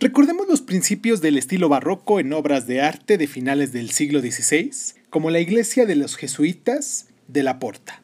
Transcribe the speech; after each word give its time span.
Recordemos 0.00 0.46
los 0.46 0.60
principios 0.60 1.20
del 1.20 1.36
estilo 1.36 1.68
barroco 1.68 2.20
en 2.20 2.32
obras 2.32 2.68
de 2.68 2.80
arte 2.80 3.18
de 3.18 3.26
finales 3.26 3.72
del 3.72 3.90
siglo 3.90 4.20
XVI, 4.20 4.70
como 5.10 5.28
la 5.28 5.40
iglesia 5.40 5.86
de 5.86 5.96
los 5.96 6.14
jesuitas 6.14 7.08
de 7.26 7.42
la 7.42 7.58
Porta. 7.58 8.00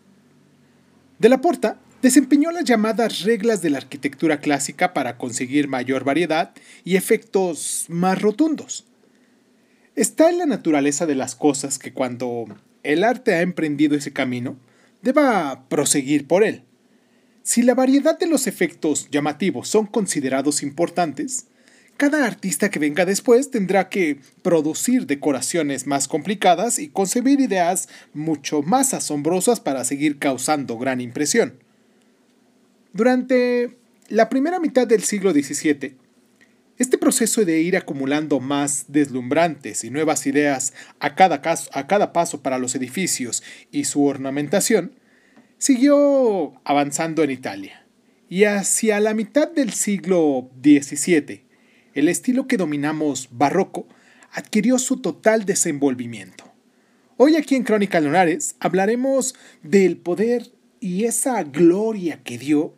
De 1.21 1.29
la 1.29 1.41
Porta 1.41 1.79
desempeñó 2.03 2.51
las 2.51 2.65
llamadas 2.65 3.21
reglas 3.21 3.63
de 3.63 3.71
la 3.71 3.79
arquitectura 3.79 4.41
clásica 4.41 4.93
para 4.93 5.19
conseguir 5.19 5.69
mayor 5.69 6.03
variedad 6.03 6.51
y 6.83 6.97
efectos 6.97 7.85
más 7.87 8.21
rotundos. 8.21 8.87
Está 9.95 10.31
en 10.31 10.39
la 10.39 10.47
naturaleza 10.47 11.07
de 11.07 11.15
las 11.15 11.37
cosas 11.37 11.79
que 11.79 11.93
cuando 11.93 12.47
el 12.83 13.05
arte 13.05 13.35
ha 13.35 13.43
emprendido 13.43 13.97
ese 13.97 14.13
camino, 14.13 14.57
deba 15.03 15.69
proseguir 15.69 16.27
por 16.27 16.43
él. 16.43 16.65
Si 17.45 17.63
la 17.63 17.77
variedad 17.77 18.19
de 18.19 18.27
los 18.27 18.49
efectos 18.49 19.07
llamativos 19.13 19.69
son 19.69 19.87
considerados 19.87 20.65
importantes, 20.65 21.47
cada 21.97 22.27
artista 22.27 22.71
que 22.71 22.79
venga 22.79 23.05
después 23.05 23.51
tendrá 23.51 23.89
que 23.89 24.19
producir 24.43 25.07
decoraciones 25.07 25.87
más 25.87 26.09
complicadas 26.09 26.79
y 26.79 26.89
concebir 26.89 27.41
ideas 27.41 27.89
mucho 28.13 28.63
más 28.63 28.95
asombrosas 28.95 29.61
para 29.61 29.85
seguir 29.85 30.19
causando 30.19 30.77
gran 30.77 31.01
impresión. 31.01 31.55
Durante 32.93 33.79
la 34.09 34.29
primera 34.29 34.61
mitad 34.61 34.87
del 34.87 35.03
siglo 35.03 35.33
XVII, 35.33 35.97
este 36.77 36.99
proceso 36.99 37.45
de 37.45 37.61
ir 37.61 37.77
acumulando 37.77 38.41
más 38.41 38.87
deslumbrantes 38.89 39.85
y 39.85 39.91
nuevas 39.91 40.27
ideas 40.27 40.75
a 40.99 41.15
cada, 41.15 42.13
paso 42.13 42.43
para 42.43 42.59
los 42.59 42.75
edificios 42.75 43.45
y 43.71 43.85
su 43.85 44.05
ornamentación 44.05 44.99
siguió 45.59 46.61
avanzando 46.65 47.23
en 47.23 47.31
Italia. 47.31 47.87
Y 48.29 48.45
hacia 48.45 48.99
la 48.99 49.15
mitad 49.15 49.49
del 49.49 49.73
siglo 49.73 50.51
XVII, 50.63 51.44
el 51.95 52.09
estilo 52.09 52.47
que 52.47 52.57
dominamos 52.57 53.29
barroco 53.31 53.87
adquirió 54.33 54.79
su 54.79 54.99
total 54.99 55.45
desenvolvimiento. 55.45 56.45
Hoy 57.17 57.37
aquí 57.37 57.55
en 57.55 57.63
Crónica 57.63 58.01
Lunares 58.01 58.57
hablaremos 58.59 59.37
del 59.63 59.97
poder 59.97 60.51
y 60.81 61.05
esa 61.05 61.43
gloria 61.45 62.21
que 62.25 62.37
dio 62.37 62.75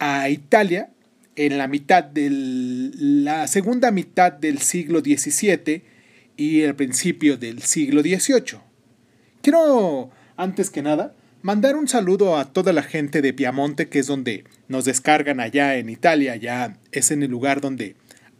a 0.00 0.28
Italia 0.28 0.90
en 1.36 1.56
la 1.58 1.68
mitad 1.68 2.02
de 2.02 2.28
la 2.30 3.46
segunda 3.46 3.90
mitad 3.90 4.32
del 4.32 4.58
siglo 4.58 5.00
XVII 5.00 5.82
y 6.36 6.62
el 6.62 6.74
principio 6.74 7.36
del 7.36 7.62
siglo 7.62 8.02
XVIII. 8.02 8.58
Quiero, 9.42 10.10
antes 10.36 10.70
que 10.70 10.82
nada, 10.82 11.14
mandar 11.42 11.76
un 11.76 11.86
saludo 11.86 12.36
a 12.36 12.52
toda 12.52 12.72
la 12.72 12.82
gente 12.82 13.22
de 13.22 13.32
Piamonte, 13.32 13.88
que 13.88 14.00
es 14.00 14.08
donde 14.08 14.44
nos 14.66 14.84
descargan 14.84 15.38
allá 15.38 15.76
en 15.76 15.88
Italia, 15.88 16.34
ya 16.36 16.76
es 16.90 17.10
en 17.12 17.22
el 17.22 17.30
lugar 17.30 17.60
donde 17.60 17.94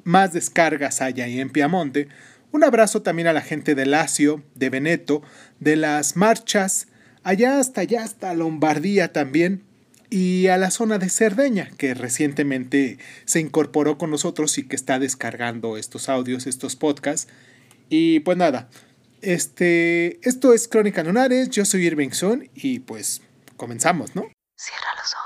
más 0.07 0.33
descargas 0.33 1.03
hay 1.03 1.21
ahí 1.21 1.41
en 1.41 1.51
Piamonte. 1.51 2.09
Un 2.53 2.63
abrazo 2.63 3.03
también 3.03 3.27
a 3.29 3.33
la 3.33 3.43
gente 3.43 3.75
de 3.75 3.87
Lacio, 3.87 4.43
de 4.55 4.71
Veneto, 4.71 5.21
de 5.59 5.75
las 5.77 6.17
marchas, 6.17 6.87
allá 7.25 7.59
hasta 7.59 7.81
allá, 7.81 8.05
hasta 8.05 8.33
Lombardía 8.33 9.13
también, 9.13 9.65
y 10.09 10.47
a 10.47 10.57
la 10.59 10.71
zona 10.71 10.99
de 10.99 11.11
Cerdeña, 11.11 11.71
que 11.77 11.93
recientemente 11.93 12.99
se 13.25 13.41
incorporó 13.41 13.99
con 13.99 14.11
nosotros 14.11 14.57
y 14.59 14.63
que 14.63 14.77
está 14.77 15.01
descargando 15.01 15.77
estos 15.77 16.09
audios, 16.09 16.47
estos 16.47 16.77
podcasts. 16.77 17.31
Y 17.89 18.21
pues 18.21 18.39
nada, 18.39 18.71
este, 19.23 20.21
esto 20.27 20.55
es 20.55 20.69
Crónica 20.69 21.03
Lunares, 21.03 21.51
yo 21.51 21.65
soy 21.65 21.85
Irving 21.85 22.11
Sun 22.11 22.49
y 22.55 22.79
pues 22.79 23.23
comenzamos, 23.57 24.15
¿no? 24.15 24.31
Cierra 24.57 24.95
los 24.97 25.15
ojos. 25.15 25.26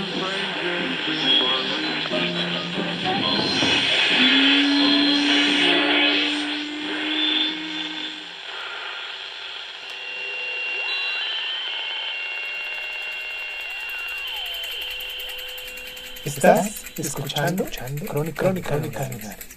Estás 16.41 16.83
escuchando, 16.97 17.67
Crónica, 18.07 18.51
Crónica, 18.51 19.11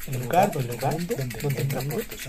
el 0.07 0.21
lugar, 0.21 0.53
donde, 0.53 0.77
donde, 0.77 1.15
donde 1.41 2.05
tus 2.05 2.27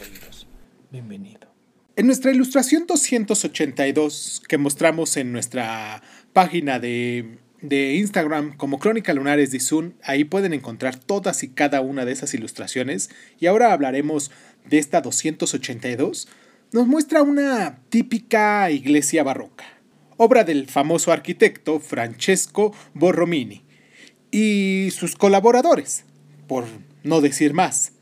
oídos. 0.00 0.48
Bienvenido. 0.90 1.54
En 1.94 2.06
nuestra 2.06 2.32
ilustración 2.32 2.86
282 2.86 4.42
que 4.48 4.58
mostramos 4.58 5.16
en 5.16 5.30
nuestra 5.30 6.02
página 6.32 6.80
de, 6.80 7.38
de 7.62 7.94
Instagram 7.94 8.56
como 8.56 8.80
Crónica 8.80 9.14
Lunares 9.14 9.52
de 9.52 9.60
Zoom, 9.60 9.92
ahí 10.02 10.24
pueden 10.24 10.52
encontrar 10.52 10.96
todas 10.96 11.44
y 11.44 11.48
cada 11.50 11.80
una 11.82 12.04
de 12.04 12.10
esas 12.10 12.34
ilustraciones. 12.34 13.10
Y 13.38 13.46
ahora 13.46 13.72
hablaremos 13.72 14.32
de 14.68 14.78
esta 14.78 15.02
282. 15.02 16.26
Nos 16.72 16.88
muestra 16.88 17.22
una 17.22 17.78
típica 17.90 18.72
iglesia 18.72 19.22
barroca 19.22 19.75
obra 20.16 20.44
del 20.44 20.66
famoso 20.68 21.12
arquitecto 21.12 21.80
Francesco 21.80 22.74
Borromini 22.94 23.64
y 24.30 24.88
sus 24.92 25.16
colaboradores, 25.16 26.04
por 26.46 26.64
no 27.02 27.20
decir 27.20 27.54
más. 27.54 27.92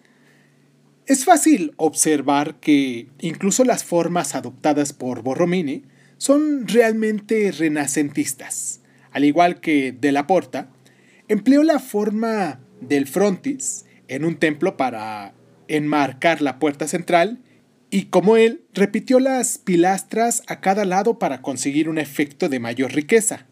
Es 1.06 1.24
fácil 1.24 1.74
observar 1.76 2.56
que 2.60 3.08
incluso 3.20 3.64
las 3.64 3.84
formas 3.84 4.34
adoptadas 4.34 4.92
por 4.92 5.22
Borromini 5.22 5.82
son 6.16 6.66
realmente 6.66 7.53
renacentistas. 7.53 8.80
Al 9.10 9.24
igual 9.24 9.60
que 9.60 9.92
de 9.92 10.12
la 10.12 10.26
Porta, 10.26 10.70
empleó 11.28 11.62
la 11.62 11.78
forma 11.78 12.60
del 12.80 13.06
frontis 13.06 13.84
en 14.08 14.24
un 14.24 14.36
templo 14.36 14.76
para 14.76 15.34
enmarcar 15.69 16.41
la 16.41 16.58
puerta 16.58 16.88
central 16.88 17.44
y 17.94 18.06
como 18.06 18.37
él, 18.37 18.65
repitió 18.72 19.21
las 19.21 19.59
pilastras 19.59 20.43
a 20.49 20.59
cada 20.60 20.84
lado 20.84 21.21
para 21.21 21.43
conseguir 21.43 21.88
un 21.88 21.99
efecto 21.99 22.49
de 22.49 22.59
mayor 22.59 22.93
riqueza. 22.93 23.47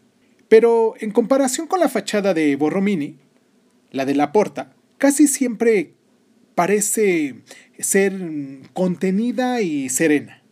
Pero 0.49 0.95
en 0.99 1.11
comparación 1.11 1.65
con 1.65 1.79
la 1.79 1.87
fachada 1.87 2.33
de 2.33 2.53
Borromini, 2.57 3.19
la 3.91 4.03
de 4.03 4.15
la 4.15 4.33
Porta 4.33 4.73
casi 4.97 5.27
siempre 5.27 5.93
parece 6.55 7.35
ser 7.79 8.19
contenida 8.73 9.61
y 9.61 9.87
serena. 9.87 10.43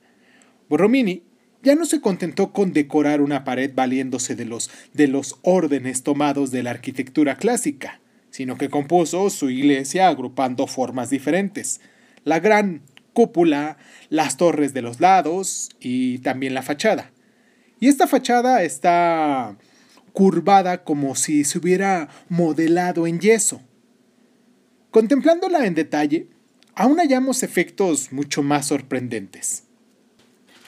Borromini 0.69 1.24
ya 1.62 1.75
no 1.75 1.84
se 1.84 2.00
contentó 2.00 2.53
con 2.53 2.72
decorar 2.72 3.19
una 3.19 3.44
pared 3.44 3.74
valiéndose 3.75 4.38
de 4.38 4.46
los, 4.46 4.72
de 4.94 5.09
los 5.09 5.38
órdenes 5.41 6.03
tomados 6.03 6.50
de 6.51 6.63
la 6.63 6.69
arquitectura 6.69 7.35
clásica, 7.35 8.00
sino 8.30 8.57
que 8.57 8.69
compuso 8.69 9.30
su 9.30 9.50
iglesia 9.50 10.07
agrupando 10.07 10.66
formas 10.66 11.09
diferentes. 11.09 11.81
La 12.24 12.40
gran 12.40 12.84
cúpula, 13.13 13.77
las 14.09 14.38
torres 14.38 14.73
de 14.73 14.81
los 14.81 14.99
lados 14.99 15.69
y 15.79 16.19
también 16.19 16.53
la 16.53 16.61
fachada. 16.61 17.11
Y 17.79 17.88
esta 17.88 18.07
fachada 18.07 18.63
está 18.63 19.57
curvada 20.13 20.83
como 20.83 21.16
si 21.16 21.44
se 21.44 21.57
hubiera 21.57 22.09
modelado 22.29 23.07
en 23.07 23.19
yeso. 23.19 23.61
Contemplándola 24.91 25.66
en 25.66 25.73
detalle, 25.73 26.27
aún 26.75 26.97
hallamos 26.97 27.44
efectos 27.44 28.11
mucho 28.11 28.44
más 28.44 28.67
sorprendentes. 28.67 29.63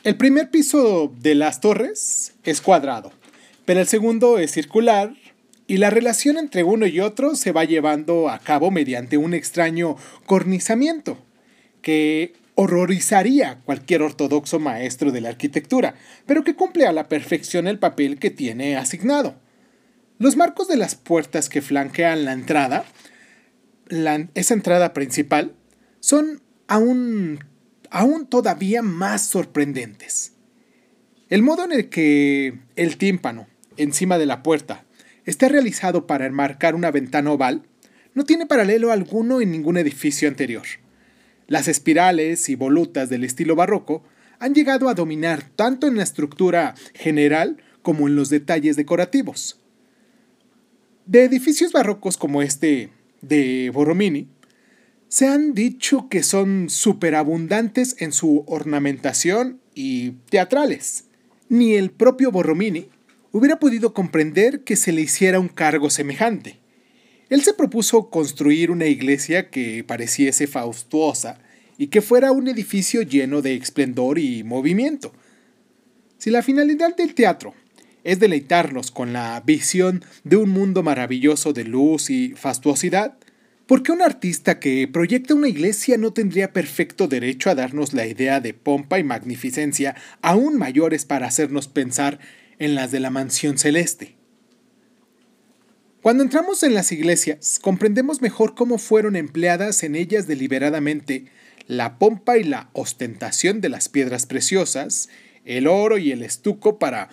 El 0.03 0.17
primer 0.17 0.49
piso 0.49 1.13
de 1.19 1.35
las 1.35 1.61
torres 1.61 2.33
es 2.43 2.61
cuadrado, 2.61 3.11
pero 3.65 3.79
el 3.79 3.87
segundo 3.87 4.37
es 4.37 4.51
circular 4.51 5.13
y 5.67 5.77
la 5.77 5.89
relación 5.89 6.37
entre 6.37 6.63
uno 6.63 6.87
y 6.87 6.99
otro 6.99 7.35
se 7.35 7.53
va 7.53 7.63
llevando 7.63 8.29
a 8.29 8.39
cabo 8.39 8.69
mediante 8.69 9.17
un 9.17 9.33
extraño 9.33 9.95
cornizamiento 10.25 11.17
que 11.83 12.33
horrorizaría 12.55 13.59
cualquier 13.65 14.01
ortodoxo 14.01 14.59
maestro 14.59 15.11
de 15.11 15.21
la 15.21 15.29
arquitectura, 15.29 15.95
pero 16.25 16.43
que 16.43 16.55
cumple 16.55 16.87
a 16.87 16.91
la 16.91 17.07
perfección 17.07 17.67
el 17.67 17.77
papel 17.77 18.17
que 18.17 18.31
tiene 18.31 18.75
asignado. 18.75 19.35
Los 20.17 20.37
marcos 20.37 20.67
de 20.67 20.77
las 20.77 20.95
puertas 20.95 21.49
que 21.49 21.61
flanquean 21.61 22.25
la 22.25 22.33
entrada, 22.33 22.85
esa 24.33 24.53
entrada 24.53 24.93
principal, 24.93 25.53
son 25.99 26.41
aún, 26.67 27.43
aún 27.89 28.27
todavía 28.27 28.81
más 28.81 29.25
sorprendentes. 29.25 30.33
El 31.29 31.41
modo 31.41 31.65
en 31.65 31.71
el 31.71 31.89
que 31.89 32.59
el 32.75 32.97
tímpano, 32.97 33.47
encima 33.77 34.17
de 34.17 34.27
la 34.27 34.43
puerta, 34.43 34.85
está 35.25 35.49
realizado 35.49 36.05
para 36.05 36.27
enmarcar 36.27 36.75
una 36.75 36.91
ventana 36.91 37.31
oval, 37.31 37.63
no 38.13 38.25
tiene 38.25 38.45
paralelo 38.45 38.91
alguno 38.91 39.41
en 39.41 39.51
ningún 39.51 39.77
edificio 39.77 40.27
anterior. 40.27 40.65
Las 41.53 41.67
espirales 41.67 42.49
y 42.49 42.55
volutas 42.55 43.09
del 43.09 43.23
estilo 43.23 43.55
barroco 43.55 44.01
han 44.39 44.55
llegado 44.55 44.89
a 44.89 44.95
dominar 44.95 45.51
tanto 45.55 45.85
en 45.85 45.97
la 45.97 46.01
estructura 46.01 46.73
general 46.95 47.61
como 47.83 48.07
en 48.07 48.15
los 48.15 48.31
detalles 48.31 48.75
decorativos. 48.75 49.59
De 51.05 51.25
edificios 51.25 51.71
barrocos 51.71 52.17
como 52.17 52.41
este 52.41 52.89
de 53.21 53.69
Borromini, 53.71 54.29
se 55.09 55.27
han 55.27 55.53
dicho 55.53 56.09
que 56.09 56.23
son 56.23 56.71
superabundantes 56.71 57.97
en 57.99 58.13
su 58.13 58.43
ornamentación 58.47 59.59
y 59.75 60.13
teatrales. 60.31 61.05
Ni 61.49 61.75
el 61.75 61.91
propio 61.91 62.31
Borromini 62.31 62.89
hubiera 63.31 63.59
podido 63.59 63.93
comprender 63.93 64.63
que 64.63 64.75
se 64.75 64.91
le 64.91 65.01
hiciera 65.01 65.39
un 65.39 65.49
cargo 65.49 65.91
semejante. 65.91 66.57
Él 67.29 67.43
se 67.43 67.53
propuso 67.53 68.09
construir 68.09 68.71
una 68.71 68.87
iglesia 68.87 69.51
que 69.51 69.83
pareciese 69.83 70.47
faustuosa 70.47 71.42
y 71.77 71.87
que 71.87 72.01
fuera 72.01 72.31
un 72.31 72.47
edificio 72.47 73.01
lleno 73.01 73.41
de 73.41 73.55
esplendor 73.55 74.19
y 74.19 74.43
movimiento. 74.43 75.13
Si 76.17 76.29
la 76.29 76.41
finalidad 76.41 76.95
del 76.95 77.13
teatro 77.15 77.53
es 78.03 78.19
deleitarnos 78.19 78.91
con 78.91 79.13
la 79.13 79.41
visión 79.45 80.03
de 80.23 80.37
un 80.37 80.49
mundo 80.49 80.83
maravilloso 80.83 81.53
de 81.53 81.63
luz 81.63 82.09
y 82.09 82.33
fastuosidad, 82.35 83.17
¿por 83.65 83.83
qué 83.83 83.91
un 83.91 84.01
artista 84.01 84.59
que 84.59 84.87
proyecta 84.87 85.33
una 85.33 85.47
iglesia 85.47 85.97
no 85.97 86.13
tendría 86.13 86.53
perfecto 86.53 87.07
derecho 87.07 87.49
a 87.49 87.55
darnos 87.55 87.93
la 87.93 88.05
idea 88.05 88.39
de 88.39 88.53
pompa 88.53 88.99
y 88.99 89.03
magnificencia 89.03 89.95
aún 90.21 90.57
mayores 90.57 91.05
para 91.05 91.27
hacernos 91.27 91.67
pensar 91.67 92.19
en 92.59 92.75
las 92.75 92.91
de 92.91 92.99
la 92.99 93.09
mansión 93.09 93.57
celeste? 93.57 94.15
Cuando 96.01 96.21
entramos 96.21 96.63
en 96.63 96.73
las 96.73 96.91
iglesias, 96.91 97.59
comprendemos 97.61 98.21
mejor 98.21 98.55
cómo 98.55 98.77
fueron 98.77 99.15
empleadas 99.15 99.83
en 99.83 99.95
ellas 99.95 100.27
deliberadamente 100.27 101.27
la 101.67 101.97
pompa 101.97 102.37
y 102.37 102.43
la 102.43 102.69
ostentación 102.73 103.61
de 103.61 103.69
las 103.69 103.89
piedras 103.89 104.25
preciosas, 104.25 105.09
el 105.45 105.67
oro 105.67 105.97
y 105.97 106.11
el 106.11 106.23
estuco 106.23 106.79
para 106.79 107.09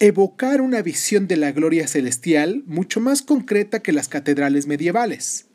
evocar 0.00 0.60
una 0.60 0.82
visión 0.82 1.28
de 1.28 1.36
la 1.36 1.52
gloria 1.52 1.86
celestial 1.86 2.62
mucho 2.66 3.00
más 3.00 3.22
concreta 3.22 3.80
que 3.80 3.92
las 3.92 4.08
catedrales 4.08 4.66
medievales. 4.66 5.46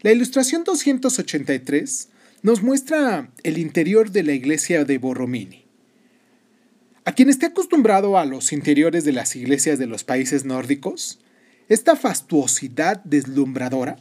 La 0.00 0.12
ilustración 0.12 0.64
283 0.64 2.08
nos 2.42 2.62
muestra 2.62 3.30
el 3.42 3.58
interior 3.58 4.10
de 4.10 4.22
la 4.22 4.32
iglesia 4.32 4.84
de 4.84 4.98
Borromini. 4.98 5.64
A 7.06 7.14
quien 7.14 7.28
esté 7.28 7.46
acostumbrado 7.46 8.18
a 8.18 8.24
los 8.24 8.52
interiores 8.52 9.04
de 9.04 9.12
las 9.12 9.36
iglesias 9.36 9.78
de 9.78 9.86
los 9.86 10.04
países 10.04 10.44
nórdicos, 10.44 11.20
esta 11.68 11.96
fastuosidad 11.96 13.02
deslumbradora 13.04 13.96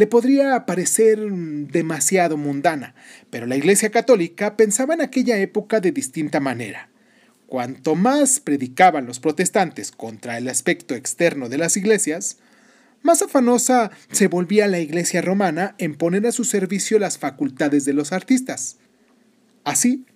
le 0.00 0.06
podría 0.06 0.64
parecer 0.64 1.18
demasiado 1.20 2.38
mundana, 2.38 2.94
pero 3.28 3.44
la 3.44 3.56
Iglesia 3.56 3.90
Católica 3.90 4.56
pensaba 4.56 4.94
en 4.94 5.02
aquella 5.02 5.36
época 5.36 5.78
de 5.78 5.92
distinta 5.92 6.40
manera. 6.40 6.88
Cuanto 7.46 7.96
más 7.96 8.40
predicaban 8.40 9.04
los 9.04 9.20
protestantes 9.20 9.90
contra 9.92 10.38
el 10.38 10.48
aspecto 10.48 10.94
externo 10.94 11.50
de 11.50 11.58
las 11.58 11.76
iglesias, 11.76 12.38
más 13.02 13.20
afanosa 13.20 13.90
se 14.10 14.26
volvía 14.26 14.68
la 14.68 14.78
Iglesia 14.78 15.20
romana 15.20 15.74
en 15.76 15.94
poner 15.94 16.26
a 16.26 16.32
su 16.32 16.44
servicio 16.44 16.98
las 16.98 17.18
facultades 17.18 17.84
de 17.84 17.92
los 17.92 18.12
artistas. 18.12 18.78
Así, 19.64 20.06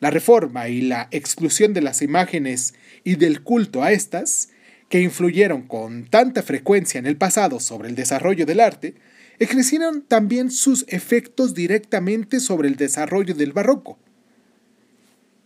la 0.00 0.10
reforma 0.10 0.66
y 0.66 0.80
la 0.80 1.06
exclusión 1.12 1.72
de 1.72 1.82
las 1.82 2.02
imágenes 2.02 2.74
y 3.04 3.14
del 3.14 3.44
culto 3.44 3.84
a 3.84 3.92
estas 3.92 4.48
que 4.88 5.00
influyeron 5.00 5.68
con 5.68 6.06
tanta 6.06 6.42
frecuencia 6.42 6.98
en 6.98 7.06
el 7.06 7.16
pasado 7.16 7.60
sobre 7.60 7.88
el 7.88 7.94
desarrollo 7.94 8.44
del 8.44 8.58
arte, 8.58 8.96
ejercieron 9.40 10.02
también 10.02 10.50
sus 10.50 10.84
efectos 10.86 11.54
directamente 11.54 12.38
sobre 12.38 12.68
el 12.68 12.76
desarrollo 12.76 13.34
del 13.34 13.52
barroco. 13.52 13.98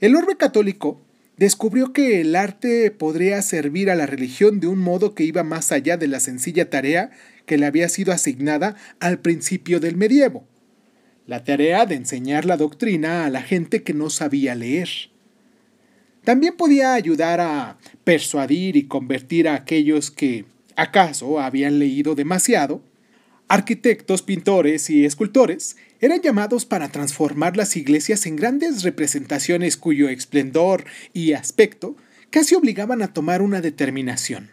El 0.00 0.16
orbe 0.16 0.36
católico 0.36 1.00
descubrió 1.36 1.92
que 1.92 2.20
el 2.20 2.36
arte 2.36 2.90
podría 2.90 3.40
servir 3.40 3.90
a 3.90 3.94
la 3.94 4.06
religión 4.06 4.60
de 4.60 4.66
un 4.66 4.80
modo 4.80 5.14
que 5.14 5.24
iba 5.24 5.44
más 5.44 5.72
allá 5.72 5.96
de 5.96 6.08
la 6.08 6.20
sencilla 6.20 6.68
tarea 6.68 7.10
que 7.46 7.56
le 7.56 7.66
había 7.66 7.88
sido 7.88 8.12
asignada 8.12 8.76
al 9.00 9.20
principio 9.20 9.80
del 9.80 9.96
medievo, 9.96 10.46
la 11.26 11.44
tarea 11.44 11.86
de 11.86 11.94
enseñar 11.94 12.44
la 12.44 12.56
doctrina 12.56 13.24
a 13.24 13.30
la 13.30 13.42
gente 13.42 13.82
que 13.82 13.94
no 13.94 14.10
sabía 14.10 14.54
leer. 14.54 14.88
También 16.24 16.56
podía 16.56 16.94
ayudar 16.94 17.40
a 17.40 17.78
persuadir 18.02 18.76
y 18.76 18.88
convertir 18.88 19.46
a 19.46 19.54
aquellos 19.54 20.10
que, 20.10 20.46
acaso, 20.74 21.38
habían 21.38 21.78
leído 21.78 22.14
demasiado. 22.14 22.82
Arquitectos, 23.48 24.22
pintores 24.22 24.88
y 24.88 25.04
escultores 25.04 25.76
eran 26.00 26.22
llamados 26.22 26.64
para 26.64 26.88
transformar 26.88 27.56
las 27.56 27.76
iglesias 27.76 28.24
en 28.26 28.36
grandes 28.36 28.82
representaciones 28.82 29.76
cuyo 29.76 30.08
esplendor 30.08 30.84
y 31.12 31.32
aspecto 31.32 31.96
casi 32.30 32.54
obligaban 32.54 33.02
a 33.02 33.12
tomar 33.12 33.42
una 33.42 33.60
determinación. 33.60 34.50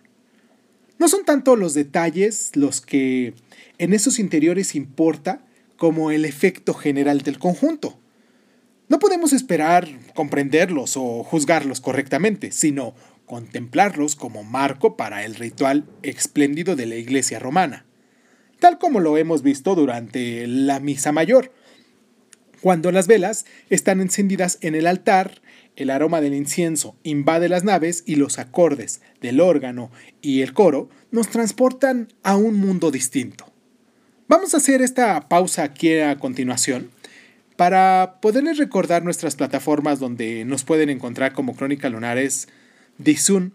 No 0.99 1.07
son 1.07 1.25
tanto 1.25 1.55
los 1.55 1.73
detalles 1.73 2.51
los 2.55 2.81
que 2.81 3.33
en 3.79 3.93
esos 3.93 4.19
interiores 4.19 4.75
importa 4.75 5.43
como 5.77 6.11
el 6.11 6.25
efecto 6.25 6.75
general 6.75 7.21
del 7.21 7.39
conjunto. 7.39 7.97
No 8.87 8.99
podemos 8.99 9.33
esperar 9.33 9.87
comprenderlos 10.13 10.95
o 10.95 11.23
juzgarlos 11.23 11.81
correctamente, 11.81 12.51
sino 12.51 12.93
contemplarlos 13.25 14.15
como 14.15 14.43
marco 14.43 14.95
para 14.95 15.23
el 15.23 15.35
ritual 15.35 15.85
espléndido 16.03 16.75
de 16.75 16.85
la 16.85 16.97
Iglesia 16.97 17.39
romana, 17.39 17.85
tal 18.61 18.77
como 18.77 18.99
lo 18.99 19.17
hemos 19.17 19.41
visto 19.41 19.73
durante 19.73 20.45
la 20.45 20.79
Misa 20.79 21.11
Mayor. 21.11 21.51
Cuando 22.61 22.91
las 22.91 23.07
velas 23.07 23.47
están 23.71 24.01
encendidas 24.01 24.59
en 24.61 24.75
el 24.75 24.85
altar, 24.85 25.41
el 25.75 25.89
aroma 25.89 26.21
del 26.21 26.35
incienso 26.35 26.95
invade 27.01 27.49
las 27.49 27.63
naves 27.63 28.03
y 28.05 28.17
los 28.17 28.37
acordes 28.37 29.01
del 29.19 29.39
órgano 29.39 29.89
y 30.21 30.41
el 30.43 30.53
coro 30.53 30.89
nos 31.09 31.29
transportan 31.29 32.09
a 32.21 32.37
un 32.37 32.53
mundo 32.55 32.91
distinto. 32.91 33.51
Vamos 34.27 34.53
a 34.53 34.57
hacer 34.57 34.83
esta 34.83 35.27
pausa 35.27 35.63
aquí 35.63 35.97
a 35.97 36.19
continuación 36.19 36.91
para 37.55 38.19
poderles 38.21 38.59
recordar 38.59 39.03
nuestras 39.03 39.35
plataformas 39.35 39.97
donde 39.99 40.45
nos 40.45 40.63
pueden 40.63 40.91
encontrar 40.91 41.33
como 41.33 41.55
Crónica 41.55 41.89
Lunares 41.89 42.47
Dizun 42.99 43.53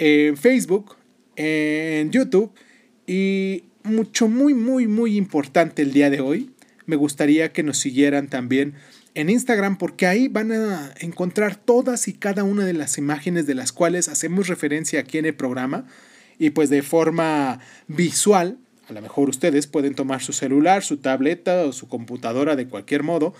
en 0.00 0.36
Facebook, 0.36 0.96
en 1.36 2.10
YouTube 2.10 2.52
y 3.06 3.62
mucho, 3.84 4.28
muy, 4.28 4.54
muy, 4.54 4.86
muy 4.86 5.16
importante 5.16 5.82
el 5.82 5.92
día 5.92 6.10
de 6.10 6.20
hoy. 6.20 6.50
Me 6.86 6.96
gustaría 6.96 7.52
que 7.52 7.62
nos 7.62 7.78
siguieran 7.78 8.28
también 8.28 8.74
en 9.14 9.30
Instagram 9.30 9.78
porque 9.78 10.06
ahí 10.06 10.28
van 10.28 10.52
a 10.52 10.94
encontrar 11.00 11.56
todas 11.56 12.08
y 12.08 12.12
cada 12.12 12.44
una 12.44 12.64
de 12.64 12.72
las 12.72 12.98
imágenes 12.98 13.46
de 13.46 13.54
las 13.54 13.72
cuales 13.72 14.08
hacemos 14.08 14.48
referencia 14.48 15.00
aquí 15.00 15.18
en 15.18 15.26
el 15.26 15.34
programa 15.34 15.86
y 16.38 16.50
pues 16.50 16.70
de 16.70 16.82
forma 16.82 17.60
visual 17.88 18.58
a 18.88 18.92
lo 18.92 19.02
mejor 19.02 19.28
ustedes 19.28 19.66
pueden 19.66 19.94
tomar 19.94 20.22
su 20.22 20.32
celular, 20.32 20.82
su 20.82 20.96
tableta 20.96 21.66
o 21.66 21.72
su 21.72 21.88
computadora 21.88 22.56
de 22.56 22.68
cualquier 22.68 23.02
modo 23.02 23.34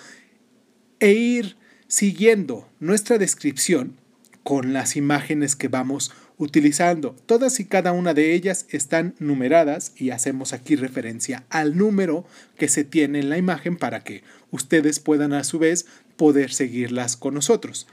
e 1.00 1.12
ir 1.12 1.56
siguiendo 1.86 2.68
nuestra 2.80 3.16
descripción 3.18 3.96
con 4.42 4.72
las 4.72 4.96
imágenes 4.96 5.56
que 5.56 5.68
vamos 5.68 6.12
utilizando. 6.38 7.14
Todas 7.26 7.60
y 7.60 7.64
cada 7.64 7.92
una 7.92 8.14
de 8.14 8.32
ellas 8.32 8.66
están 8.70 9.14
numeradas 9.18 9.92
y 9.96 10.10
hacemos 10.10 10.52
aquí 10.52 10.76
referencia 10.76 11.44
al 11.50 11.76
número 11.76 12.24
que 12.56 12.68
se 12.68 12.84
tiene 12.84 13.20
en 13.20 13.28
la 13.28 13.38
imagen 13.38 13.76
para 13.76 14.00
que 14.04 14.22
ustedes 14.50 15.00
puedan 15.00 15.32
a 15.32 15.44
su 15.44 15.58
vez 15.58 15.86
poder 16.16 16.52
seguirlas 16.52 17.16
con 17.16 17.34
nosotros. 17.34 17.86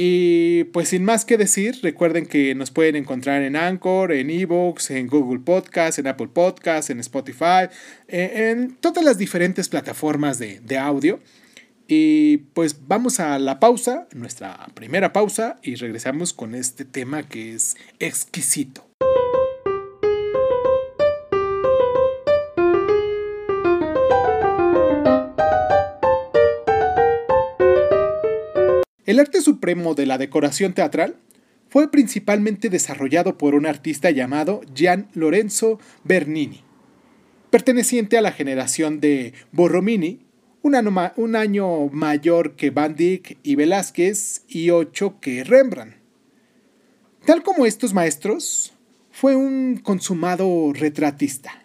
Y 0.00 0.62
pues 0.64 0.90
sin 0.90 1.04
más 1.04 1.24
que 1.24 1.36
decir, 1.36 1.80
recuerden 1.82 2.26
que 2.26 2.54
nos 2.54 2.70
pueden 2.70 2.94
encontrar 2.94 3.42
en 3.42 3.56
Anchor, 3.56 4.12
en 4.12 4.30
Evox, 4.30 4.92
en 4.92 5.08
Google 5.08 5.40
Podcast, 5.40 5.98
en 5.98 6.06
Apple 6.06 6.28
Podcast, 6.32 6.90
en 6.90 7.00
Spotify, 7.00 7.66
eh, 8.06 8.50
en 8.52 8.76
todas 8.76 9.04
las 9.04 9.18
diferentes 9.18 9.68
plataformas 9.68 10.38
de, 10.38 10.60
de 10.60 10.78
audio. 10.78 11.18
Y 11.90 12.36
pues 12.52 12.86
vamos 12.86 13.18
a 13.18 13.38
la 13.38 13.60
pausa, 13.60 14.08
nuestra 14.14 14.66
primera 14.74 15.14
pausa, 15.14 15.56
y 15.62 15.74
regresamos 15.76 16.34
con 16.34 16.54
este 16.54 16.84
tema 16.84 17.26
que 17.26 17.54
es 17.54 17.78
exquisito. 17.98 18.84
El 29.06 29.18
arte 29.18 29.40
supremo 29.40 29.94
de 29.94 30.04
la 30.04 30.18
decoración 30.18 30.74
teatral 30.74 31.16
fue 31.70 31.90
principalmente 31.90 32.68
desarrollado 32.68 33.38
por 33.38 33.54
un 33.54 33.64
artista 33.64 34.10
llamado 34.10 34.60
Gian 34.74 35.08
Lorenzo 35.14 35.80
Bernini, 36.04 36.60
perteneciente 37.48 38.18
a 38.18 38.20
la 38.20 38.32
generación 38.32 39.00
de 39.00 39.32
Borromini, 39.52 40.27
un 40.62 41.36
año, 41.36 41.88
mayor 41.90 42.56
que 42.56 42.70
Van 42.70 42.94
Dyck 42.94 43.38
y 43.42 43.54
Velázquez 43.54 44.42
y 44.48 44.70
ocho 44.70 45.18
que 45.20 45.44
Rembrandt. 45.44 45.96
Tal 47.24 47.42
como 47.42 47.66
estos 47.66 47.94
maestros, 47.94 48.72
fue 49.10 49.36
un 49.36 49.80
consumado 49.82 50.72
retratista. 50.72 51.64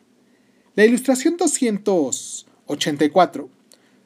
La 0.76 0.86
ilustración 0.86 1.38
284 1.38 3.50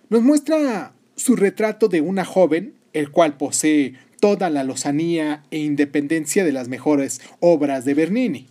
nos 0.09 0.21
muestra 0.21 0.93
su 1.15 1.35
retrato 1.35 1.87
de 1.87 2.01
una 2.01 2.25
joven 2.25 2.75
el 2.93 3.11
cual 3.11 3.37
posee 3.37 3.93
toda 4.19 4.49
la 4.49 4.63
lozanía 4.63 5.43
e 5.51 5.59
independencia 5.59 6.43
de 6.43 6.51
las 6.51 6.67
mejores 6.67 7.21
obras 7.39 7.85
de 7.85 7.93
Bernini. 7.93 8.47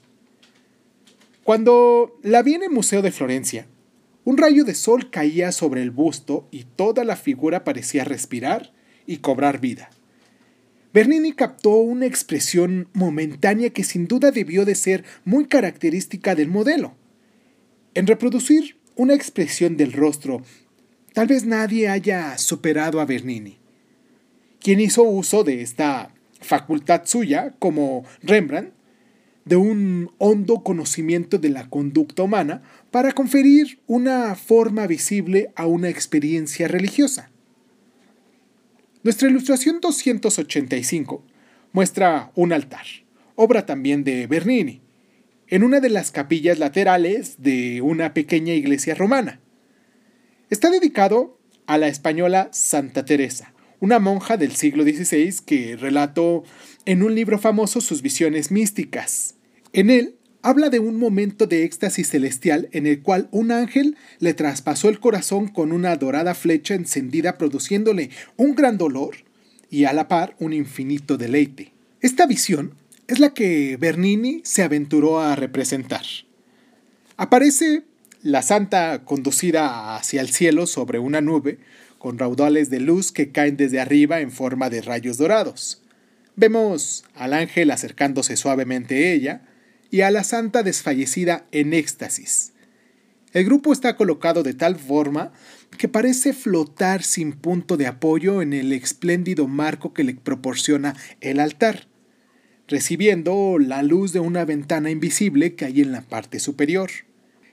Cuando 1.45 2.19
la 2.23 2.43
vi 2.43 2.55
en 2.55 2.62
el 2.62 2.71
Museo 2.71 3.02
de 3.02 3.12
Florencia, 3.12 3.66
un 4.26 4.38
rayo 4.38 4.64
de 4.64 4.75
sol 4.75 5.09
caía 5.09 5.52
sobre 5.52 5.83
el 5.83 5.92
busto 5.92 6.49
y 6.50 6.64
toda 6.64 7.04
la 7.04 7.14
figura 7.14 7.62
parecía 7.62 8.02
respirar 8.02 8.73
y 9.06 9.18
cobrar 9.18 9.61
vida. 9.61 9.88
Bernini 10.92 11.33
captó 11.33 11.76
una 11.76 12.06
expresión 12.06 12.88
momentánea 12.92 13.71
que 13.71 13.85
sin 13.85 14.09
duda 14.09 14.33
debió 14.33 14.64
de 14.64 14.75
ser 14.75 15.04
muy 15.25 15.47
característica 15.47 16.35
del 16.35 16.49
modelo. 16.49 16.97
En 17.95 18.09
reproducir 18.09 18.76
una 18.97 19.14
expresión 19.14 19.76
del 19.76 19.92
rostro, 19.92 20.42
tal 21.12 21.28
vez 21.28 21.47
nadie 21.47 21.88
haya 21.88 22.37
superado 22.37 23.00
a 23.00 23.04
Bernini, 23.04 23.59
quien 24.59 24.80
hizo 24.80 25.04
uso 25.04 25.45
de 25.45 25.62
esta 25.62 26.12
facultad 26.40 27.02
suya, 27.04 27.54
como 27.61 28.04
Rembrandt, 28.23 28.73
de 29.46 29.56
un 29.56 30.10
hondo 30.18 30.62
conocimiento 30.62 31.38
de 31.38 31.48
la 31.48 31.70
conducta 31.70 32.24
humana 32.24 32.62
para 32.90 33.12
conferir 33.12 33.78
una 33.86 34.34
forma 34.34 34.86
visible 34.86 35.52
a 35.54 35.66
una 35.66 35.88
experiencia 35.88 36.68
religiosa. 36.68 37.30
Nuestra 39.04 39.28
ilustración 39.28 39.80
285 39.80 41.24
muestra 41.72 42.32
un 42.34 42.52
altar, 42.52 42.84
obra 43.36 43.64
también 43.64 44.02
de 44.02 44.26
Bernini, 44.26 44.82
en 45.46 45.62
una 45.62 45.78
de 45.78 45.90
las 45.90 46.10
capillas 46.10 46.58
laterales 46.58 47.36
de 47.40 47.80
una 47.82 48.14
pequeña 48.14 48.52
iglesia 48.52 48.96
romana. 48.96 49.40
Está 50.50 50.70
dedicado 50.70 51.38
a 51.66 51.78
la 51.78 51.86
española 51.86 52.48
Santa 52.50 53.04
Teresa, 53.04 53.54
una 53.78 54.00
monja 54.00 54.36
del 54.36 54.56
siglo 54.56 54.82
XVI 54.82 55.36
que 55.46 55.76
relató 55.76 56.42
en 56.84 57.04
un 57.04 57.14
libro 57.14 57.38
famoso 57.38 57.80
sus 57.80 58.02
visiones 58.02 58.50
místicas. 58.50 59.36
En 59.76 59.90
él 59.90 60.14
habla 60.40 60.71
de 60.71 60.78
un 60.78 60.99
momento 60.99 61.47
de 61.47 61.64
éxtasis 61.64 62.09
celestial 62.09 62.71
en 62.73 62.87
el 62.87 63.02
cual 63.02 63.28
un 63.30 63.52
ángel 63.52 63.99
le 64.21 64.33
traspasó 64.33 64.88
el 64.88 65.00
corazón 65.00 65.49
con 65.49 65.71
una 65.71 65.95
dorada 65.97 66.35
flecha 66.35 66.73
encendida 66.73 67.37
produciéndole 67.37 68.09
un 68.38 68.54
gran 68.54 68.78
dolor 68.78 69.16
y 69.68 69.85
a 69.85 69.92
la 69.92 70.09
par 70.09 70.35
un 70.38 70.54
infinito 70.54 71.18
deleite. 71.18 71.75
Esta 72.00 72.25
visión 72.25 72.73
es 73.06 73.21
la 73.21 73.35
que 73.35 73.76
Bernini 73.76 74.40
se 74.45 74.62
aventuró 74.62 75.21
a 75.21 75.37
representar. 75.37 76.06
Aparece 77.18 77.83
la 78.23 78.40
santa 78.40 79.04
conducida 79.04 79.95
hacia 79.95 80.23
el 80.23 80.30
cielo 80.30 80.66
sobre 80.66 81.00
una 81.00 81.21
nube, 81.21 81.59
con 81.99 82.18
raudales 82.18 82.71
de 82.71 82.80
luz 82.80 83.12
que 83.12 83.30
caen 83.30 83.59
desde 83.59 83.78
arriba 83.78 84.21
en 84.21 84.30
forma 84.30 84.71
de 84.71 84.80
rayos 84.80 85.18
dorados. 85.18 85.83
Vemos 86.35 87.04
al 87.14 87.35
ángel 87.35 87.71
acercándose 87.71 88.38
suavemente 88.38 88.95
a 88.95 89.12
ella, 89.12 89.42
y 89.90 90.00
a 90.02 90.11
la 90.11 90.25
santa 90.25 90.62
desfallecida 90.62 91.47
en 91.52 91.75
éxtasis. 91.75 92.52
El 93.33 93.45
grupo 93.45 93.73
está 93.73 93.97
colocado 93.97 94.43
de 94.43 94.55
tal 94.55 94.76
forma 94.76 95.33
que 95.76 95.88
parece 95.88 96.33
flotar 96.33 97.02
sin 97.02 97.33
punto 97.33 97.76
de 97.76 97.87
apoyo 97.87 98.40
en 98.40 98.52
el 98.52 98.73
espléndido 98.73 99.47
marco 99.47 99.93
que 99.93 100.05
le 100.05 100.14
proporciona 100.14 100.97
el 101.21 101.40
altar, 101.40 101.87
recibiendo 102.66 103.59
la 103.59 103.83
luz 103.83 104.12
de 104.12 104.21
una 104.21 104.45
ventana 104.45 104.90
invisible 104.90 105.55
que 105.55 105.66
hay 105.66 105.83
en 105.83 105.93
la 105.93 106.02
parte 106.02 106.40
superior. 106.40 106.90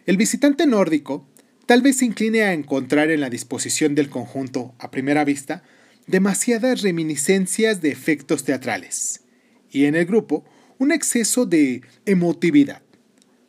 El 0.06 0.18
visitante 0.18 0.66
nórdico 0.68 1.28
tal 1.66 1.82
vez 1.82 1.98
se 1.98 2.06
incline 2.06 2.44
a 2.44 2.54
encontrar 2.54 3.12
en 3.12 3.22
la 3.22 3.30
disposición 3.30 3.96
del 3.96 4.10
conjunto, 4.10 4.74
a 4.80 4.92
primera 4.92 5.26
vista, 5.26 5.64
demasiadas 6.08 6.82
reminiscencias 6.82 7.82
de 7.82 7.92
efectos 7.92 8.44
teatrales, 8.44 9.22
y 9.70 9.86
en 9.86 9.96
el 9.96 10.06
grupo 10.06 10.46
un 10.84 10.92
exceso 10.92 11.46
de 11.46 11.82
emotividad. 12.06 12.82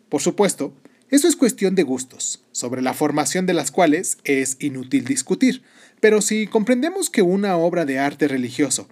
Por 0.08 0.22
supuesto, 0.22 0.72
eso 1.10 1.26
es 1.26 1.34
cuestión 1.34 1.74
de 1.74 1.82
gustos, 1.82 2.44
sobre 2.52 2.80
la 2.80 2.94
formación 2.94 3.44
de 3.44 3.54
las 3.54 3.72
cuales 3.72 4.18
es 4.22 4.56
inútil 4.60 5.04
discutir, 5.04 5.62
pero 6.00 6.22
si 6.22 6.46
comprendemos 6.46 7.10
que 7.10 7.22
una 7.22 7.56
obra 7.56 7.84
de 7.84 7.98
arte 7.98 8.28
religioso, 8.28 8.88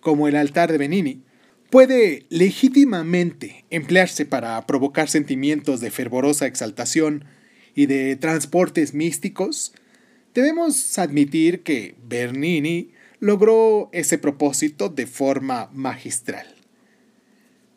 como 0.00 0.26
el 0.26 0.34
altar 0.34 0.72
de 0.72 0.78
Benini, 0.78 1.22
puede 1.70 2.26
legítimamente 2.30 3.64
emplearse 3.70 4.26
para 4.26 4.66
provocar 4.66 5.08
sentimientos 5.08 5.80
de 5.80 5.92
fervorosa 5.92 6.46
exaltación 6.46 7.24
y 7.76 7.86
de 7.86 8.16
transportes 8.16 8.92
místicos, 8.92 9.72
debemos 10.34 10.98
admitir 10.98 11.62
que 11.62 11.94
Bernini 12.04 12.90
logró 13.20 13.88
ese 13.92 14.18
propósito 14.18 14.88
de 14.88 15.06
forma 15.06 15.70
magistral. 15.72 16.53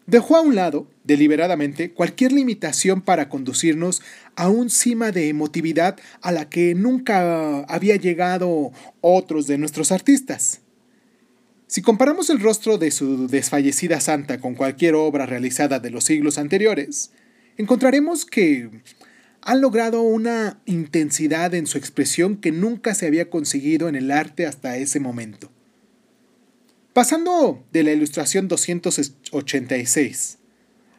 Dejó 0.08 0.38
a 0.38 0.42
un 0.42 0.56
lado, 0.56 0.88
deliberadamente, 1.04 1.92
cualquier 1.92 2.32
limitación 2.32 3.02
para 3.02 3.28
conducirnos 3.28 4.02
a 4.38 4.48
un 4.48 4.70
cima 4.70 5.12
de 5.12 5.28
emotividad 5.28 6.00
a 6.22 6.32
la 6.32 6.48
que 6.48 6.76
nunca 6.76 7.60
había 7.64 7.98
llegado 7.98 8.72
otros 9.02 9.48
de 9.48 9.58
nuestros 9.58 9.92
artistas. 9.92 10.62
Si 11.68 11.82
comparamos 11.82 12.30
el 12.30 12.40
rostro 12.40 12.78
de 12.78 12.92
su 12.92 13.28
desfallecida 13.28 14.00
santa 14.00 14.40
con 14.40 14.56
cualquier 14.56 14.96
obra 14.96 15.26
realizada 15.26 15.82
de 15.82 15.90
los 15.90 16.06
siglos 16.06 16.38
anteriores, 16.38 17.12
encontraremos 17.58 18.26
que 18.26 18.70
han 19.42 19.60
logrado 19.60 20.04
una 20.04 20.62
intensidad 20.66 21.54
en 21.54 21.68
su 21.68 21.78
expresión 21.78 22.38
que 22.38 22.54
nunca 22.54 22.96
se 22.96 23.08
había 23.08 23.30
conseguido 23.30 23.90
en 23.90 23.96
el 23.96 24.12
arte 24.12 24.46
hasta 24.46 24.78
ese 24.78 25.02
momento. 25.02 25.52
Pasando 26.98 27.64
de 27.72 27.84
la 27.84 27.92
ilustración 27.92 28.48
286 28.48 30.40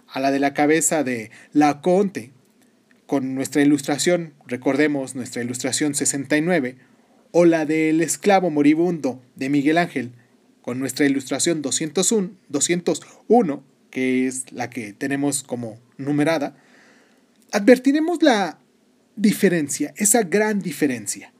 a 0.06 0.20
la 0.20 0.30
de 0.30 0.38
la 0.38 0.54
cabeza 0.54 1.02
de 1.02 1.32
La 1.52 1.80
Conte, 1.80 2.30
con 3.06 3.34
nuestra 3.34 3.62
ilustración, 3.62 4.32
recordemos 4.46 5.16
nuestra 5.16 5.42
ilustración 5.42 5.96
69, 5.96 6.76
o 7.32 7.44
la 7.46 7.66
del 7.66 8.00
esclavo 8.00 8.48
moribundo 8.48 9.20
de 9.34 9.48
Miguel 9.48 9.76
Ángel, 9.76 10.12
con 10.62 10.78
nuestra 10.78 11.04
ilustración 11.04 11.62
201, 11.62 12.30
201 12.48 13.64
que 13.90 14.28
es 14.28 14.52
la 14.52 14.70
que 14.70 14.92
tenemos 14.92 15.42
como 15.42 15.80
numerada, 15.96 16.56
advertiremos 17.50 18.22
la 18.22 18.60
diferencia, 19.16 19.92
esa 19.96 20.22
gran 20.22 20.60
diferencia. 20.60 21.32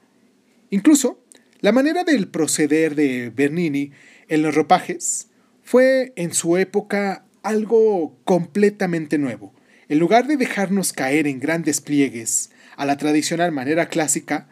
Incluso, 0.69 1.23
la 1.61 1.71
manera 1.71 2.03
del 2.03 2.27
proceder 2.27 2.95
de 2.95 3.29
Bernini 3.29 3.93
en 4.29 4.43
los 4.43 4.55
ropajes 4.55 5.27
fue 5.63 6.13
en 6.15 6.33
su 6.33 6.55
época 6.57 7.25
algo 7.43 8.17
completamente 8.23 9.17
nuevo. 9.17 9.53
En 9.89 9.99
lugar 9.99 10.27
de 10.27 10.37
dejarnos 10.37 10.93
caer 10.93 11.27
en 11.27 11.39
grandes 11.39 11.81
pliegues 11.81 12.51
a 12.77 12.85
la 12.85 12.95
tradicional 12.95 13.51
manera 13.51 13.89
clásica, 13.89 14.47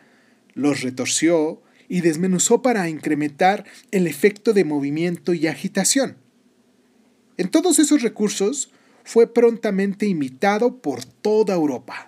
los 0.53 0.81
retorció 0.81 1.61
y 1.87 2.01
desmenuzó 2.01 2.61
para 2.61 2.89
incrementar 2.89 3.65
el 3.91 4.07
efecto 4.07 4.51
de 4.53 4.65
movimiento 4.65 5.33
y 5.33 5.47
agitación. 5.47 6.17
En 7.37 7.49
todos 7.49 7.79
esos 7.79 8.01
recursos 8.01 8.71
fue 9.03 9.31
prontamente 9.31 10.07
imitado 10.07 10.81
por 10.81 11.05
toda 11.05 11.53
Europa. 11.53 12.06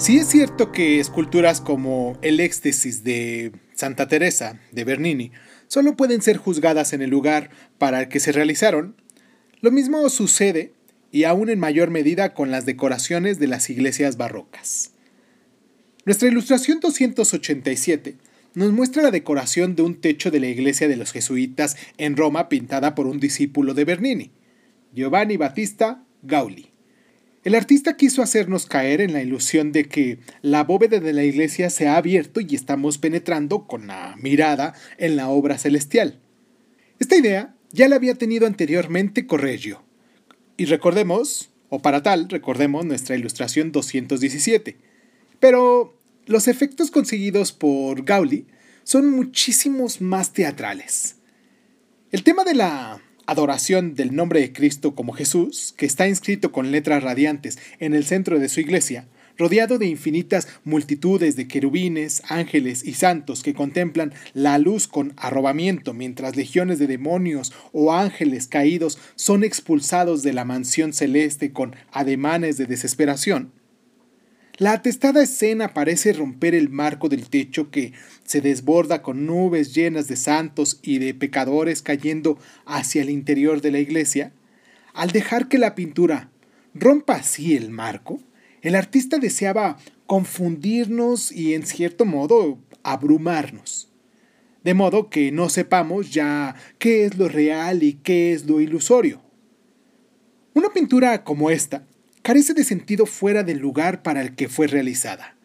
Sí 0.00 0.16
es 0.16 0.28
cierto 0.28 0.72
que 0.72 0.98
esculturas 0.98 1.60
como 1.60 2.16
el 2.22 2.40
éxtasis 2.40 3.04
de 3.04 3.52
Santa 3.74 4.08
Teresa 4.08 4.58
de 4.72 4.84
Bernini 4.84 5.30
solo 5.66 5.94
pueden 5.94 6.22
ser 6.22 6.38
juzgadas 6.38 6.94
en 6.94 7.02
el 7.02 7.10
lugar 7.10 7.50
para 7.76 8.00
el 8.00 8.08
que 8.08 8.18
se 8.18 8.32
realizaron. 8.32 8.96
Lo 9.60 9.70
mismo 9.70 10.08
sucede, 10.08 10.72
y 11.12 11.24
aún 11.24 11.50
en 11.50 11.58
mayor 11.58 11.90
medida, 11.90 12.32
con 12.32 12.50
las 12.50 12.64
decoraciones 12.64 13.38
de 13.38 13.48
las 13.48 13.68
iglesias 13.68 14.16
barrocas. 14.16 14.92
Nuestra 16.06 16.28
ilustración 16.28 16.80
287 16.80 18.16
nos 18.54 18.72
muestra 18.72 19.02
la 19.02 19.10
decoración 19.10 19.76
de 19.76 19.82
un 19.82 20.00
techo 20.00 20.30
de 20.30 20.40
la 20.40 20.46
iglesia 20.46 20.88
de 20.88 20.96
los 20.96 21.12
jesuitas 21.12 21.76
en 21.98 22.16
Roma 22.16 22.48
pintada 22.48 22.94
por 22.94 23.06
un 23.06 23.20
discípulo 23.20 23.74
de 23.74 23.84
Bernini, 23.84 24.30
Giovanni 24.94 25.36
Battista 25.36 26.02
Gauli. 26.22 26.69
El 27.42 27.54
artista 27.54 27.96
quiso 27.96 28.22
hacernos 28.22 28.66
caer 28.66 29.00
en 29.00 29.14
la 29.14 29.22
ilusión 29.22 29.72
de 29.72 29.86
que 29.88 30.18
la 30.42 30.62
bóveda 30.62 31.00
de 31.00 31.14
la 31.14 31.24
iglesia 31.24 31.70
se 31.70 31.88
ha 31.88 31.96
abierto 31.96 32.40
y 32.42 32.54
estamos 32.54 32.98
penetrando 32.98 33.66
con 33.66 33.86
la 33.86 34.14
mirada 34.18 34.74
en 34.98 35.16
la 35.16 35.30
obra 35.30 35.56
celestial. 35.56 36.20
Esta 36.98 37.16
idea 37.16 37.54
ya 37.72 37.88
la 37.88 37.96
había 37.96 38.14
tenido 38.14 38.46
anteriormente 38.46 39.26
Correggio. 39.26 39.82
Y 40.58 40.66
recordemos, 40.66 41.50
o 41.70 41.80
para 41.80 42.02
tal, 42.02 42.28
recordemos 42.28 42.84
nuestra 42.84 43.16
ilustración 43.16 43.72
217. 43.72 44.76
Pero 45.38 45.96
los 46.26 46.46
efectos 46.46 46.90
conseguidos 46.90 47.52
por 47.52 48.04
Gauli 48.04 48.46
son 48.84 49.08
muchísimos 49.10 50.02
más 50.02 50.34
teatrales. 50.34 51.16
El 52.10 52.22
tema 52.22 52.44
de 52.44 52.54
la 52.54 53.00
adoración 53.26 53.94
del 53.94 54.14
nombre 54.14 54.40
de 54.40 54.52
Cristo 54.52 54.94
como 54.94 55.12
Jesús, 55.12 55.74
que 55.76 55.86
está 55.86 56.08
inscrito 56.08 56.52
con 56.52 56.72
letras 56.72 57.02
radiantes 57.02 57.58
en 57.78 57.94
el 57.94 58.04
centro 58.04 58.38
de 58.38 58.48
su 58.48 58.60
iglesia, 58.60 59.06
rodeado 59.40 59.78
de 59.78 59.86
infinitas 59.86 60.48
multitudes 60.64 61.34
de 61.34 61.48
querubines, 61.48 62.22
ángeles 62.28 62.84
y 62.84 62.92
santos 62.92 63.42
que 63.42 63.54
contemplan 63.54 64.12
la 64.34 64.58
luz 64.58 64.86
con 64.86 65.14
arrobamiento 65.16 65.94
mientras 65.94 66.36
legiones 66.36 66.78
de 66.78 66.86
demonios 66.86 67.52
o 67.72 67.92
ángeles 67.92 68.46
caídos 68.46 68.98
son 69.14 69.42
expulsados 69.42 70.22
de 70.22 70.34
la 70.34 70.44
mansión 70.44 70.92
celeste 70.92 71.52
con 71.52 71.74
ademanes 71.90 72.58
de 72.58 72.66
desesperación, 72.66 73.52
la 74.60 74.72
atestada 74.72 75.22
escena 75.22 75.72
parece 75.72 76.12
romper 76.12 76.54
el 76.54 76.68
marco 76.68 77.08
del 77.08 77.30
techo 77.30 77.70
que 77.70 77.94
se 78.24 78.42
desborda 78.42 79.00
con 79.00 79.24
nubes 79.24 79.74
llenas 79.74 80.06
de 80.06 80.16
santos 80.16 80.80
y 80.82 80.98
de 80.98 81.14
pecadores 81.14 81.80
cayendo 81.80 82.38
hacia 82.66 83.00
el 83.00 83.08
interior 83.08 83.62
de 83.62 83.70
la 83.70 83.78
iglesia. 83.78 84.34
Al 84.92 85.12
dejar 85.12 85.48
que 85.48 85.56
la 85.56 85.74
pintura 85.74 86.30
rompa 86.74 87.14
así 87.14 87.56
el 87.56 87.70
marco, 87.70 88.20
el 88.60 88.74
artista 88.74 89.16
deseaba 89.16 89.78
confundirnos 90.04 91.32
y 91.32 91.54
en 91.54 91.64
cierto 91.64 92.04
modo 92.04 92.58
abrumarnos. 92.82 93.90
De 94.62 94.74
modo 94.74 95.08
que 95.08 95.32
no 95.32 95.48
sepamos 95.48 96.10
ya 96.12 96.54
qué 96.78 97.06
es 97.06 97.16
lo 97.16 97.28
real 97.28 97.82
y 97.82 97.94
qué 97.94 98.34
es 98.34 98.44
lo 98.44 98.60
ilusorio. 98.60 99.22
Una 100.52 100.68
pintura 100.68 101.24
como 101.24 101.48
esta 101.48 101.86
carece 102.22 102.54
de 102.54 102.64
sentido 102.64 103.06
fuera 103.06 103.42
del 103.42 103.58
lugar 103.58 104.02
para 104.02 104.22
el 104.22 104.34
que 104.34 104.48
fue 104.48 104.66
realizada. 104.66 105.36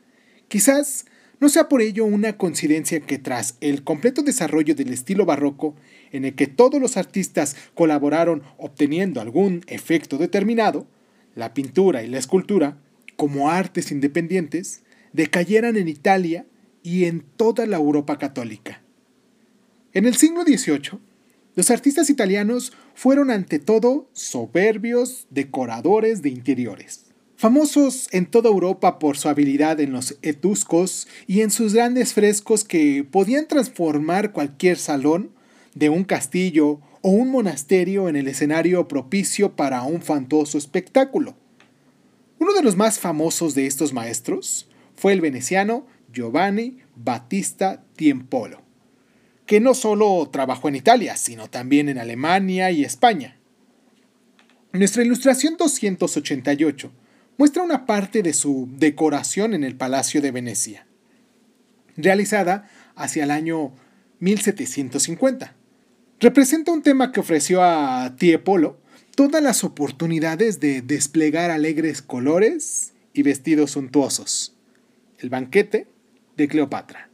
Quizás 0.48 1.06
no 1.40 1.50
sea 1.50 1.68
por 1.68 1.82
ello 1.82 2.06
una 2.06 2.38
coincidencia 2.38 3.00
que 3.02 3.20
tras 3.20 3.58
el 3.62 3.84
completo 3.84 4.24
desarrollo 4.24 4.76
del 4.76 4.94
estilo 4.94 5.26
barroco, 5.26 5.76
en 6.12 6.26
el 6.26 6.36
que 6.36 6.48
todos 6.48 6.80
los 6.80 6.98
artistas 6.98 7.56
colaboraron 7.74 8.44
obteniendo 8.58 9.22
algún 9.22 9.62
efecto 9.68 10.18
determinado, 10.18 10.88
la 11.36 11.54
pintura 11.54 12.04
y 12.04 12.08
la 12.08 12.20
escultura, 12.20 12.78
como 13.18 13.50
artes 13.50 13.92
independientes, 13.92 14.84
decayeran 15.14 15.76
en 15.78 15.88
Italia 15.88 16.46
y 16.84 17.06
en 17.06 17.22
toda 17.22 17.66
la 17.66 17.78
Europa 17.78 18.18
católica. 18.18 18.82
En 19.94 20.06
el 20.06 20.16
siglo 20.16 20.44
XVIII, 20.44 21.00
los 21.56 21.72
artistas 21.72 22.10
italianos 22.10 22.74
fueron 22.94 23.32
ante 23.32 23.60
todo 23.60 24.10
soberbios 24.12 25.26
decoradores 25.30 26.22
de 26.22 26.30
interiores. 26.30 27.06
Famosos 27.38 28.10
en 28.12 28.26
toda 28.26 28.50
Europa 28.50 29.00
por 29.00 29.18
su 29.18 29.30
habilidad 29.30 29.80
en 29.80 29.92
los 29.92 30.18
etuscos 30.22 31.08
y 31.28 31.42
en 31.42 31.52
sus 31.52 31.74
grandes 31.74 32.14
frescos 32.14 32.64
que 32.64 33.06
podían 33.10 33.48
transformar 33.48 34.32
cualquier 34.34 34.78
salón 34.78 35.32
de 35.74 35.90
un 35.90 36.04
castillo 36.04 36.80
o 37.02 37.10
un 37.10 37.32
monasterio 37.32 38.10
en 38.10 38.16
el 38.16 38.28
escenario 38.28 38.88
propicio 38.88 39.56
para 39.56 39.84
un 39.84 40.02
fantoso 40.02 40.58
espectáculo. 40.58 41.36
Uno 42.40 42.54
de 42.54 42.64
los 42.64 42.76
más 42.76 43.00
famosos 43.00 43.56
de 43.56 43.66
estos 43.66 43.94
maestros 43.94 44.70
fue 44.96 45.14
el 45.14 45.22
veneciano 45.22 45.86
Giovanni 46.12 46.80
Battista 46.96 47.84
Tiempolo 47.96 48.65
que 49.46 49.60
no 49.60 49.74
solo 49.74 50.30
trabajó 50.32 50.70
en 50.70 50.76
Italia, 50.76 51.18
sino 51.18 51.50
también 51.50 51.90
en 51.90 51.98
Alemania 51.98 52.72
y 52.72 52.84
España. 52.84 53.38
Nuestra 54.74 55.04
ilustración 55.04 55.56
288 55.58 56.92
muestra 57.38 57.64
una 57.64 57.86
parte 57.86 58.24
de 58.24 58.34
su 58.34 58.68
decoración 58.78 59.54
en 59.54 59.64
el 59.64 59.76
Palacio 59.76 60.22
de 60.22 60.32
Venecia, 60.32 60.88
realizada 61.96 62.70
hacia 62.96 63.24
el 63.24 63.32
año 63.32 63.74
1750. 64.20 65.56
Representa 66.20 66.72
un 66.72 66.82
tema 66.82 67.12
que 67.12 67.20
ofreció 67.20 67.62
a 67.64 68.16
Tiepolo 68.18 68.80
todas 69.16 69.42
las 69.42 69.64
oportunidades 69.64 70.60
de 70.60 70.82
desplegar 70.82 71.52
alegres 71.52 72.02
colores 72.02 72.94
y 73.14 73.24
vestidos 73.24 73.72
suntuosos. 73.72 74.56
El 75.20 75.30
banquete 75.30 75.88
de 76.36 76.48
Cleopatra. 76.48 77.10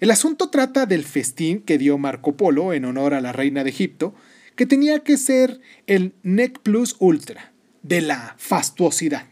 El 0.00 0.12
asunto 0.12 0.48
trata 0.48 0.86
del 0.86 1.04
festín 1.04 1.60
que 1.60 1.76
dio 1.76 1.98
Marco 1.98 2.36
Polo 2.36 2.72
en 2.72 2.84
honor 2.84 3.14
a 3.14 3.20
la 3.20 3.32
reina 3.32 3.64
de 3.64 3.70
Egipto, 3.70 4.14
que 4.54 4.64
tenía 4.64 5.00
que 5.00 5.16
ser 5.16 5.60
el 5.88 6.14
Nec 6.22 6.60
Plus 6.60 6.94
Ultra, 7.00 7.52
de 7.82 8.00
la 8.00 8.36
fastuosidad. 8.38 9.26